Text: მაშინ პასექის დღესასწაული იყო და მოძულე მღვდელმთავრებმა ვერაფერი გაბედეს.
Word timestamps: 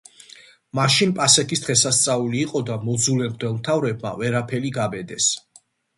მაშინ 0.77 1.11
პასექის 1.19 1.61
დღესასწაული 1.65 2.41
იყო 2.45 2.61
და 2.71 2.77
მოძულე 2.87 3.27
მღვდელმთავრებმა 3.31 4.15
ვერაფერი 4.23 4.73
გაბედეს. 4.79 5.29